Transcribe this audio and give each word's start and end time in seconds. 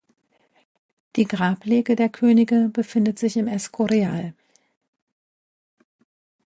Die 1.15 1.25
Grablege 1.25 1.95
der 1.95 2.09
Könige 2.09 2.69
befindet 2.73 3.19
sich 3.19 3.37
im 3.37 3.47
Escorial. 3.47 4.33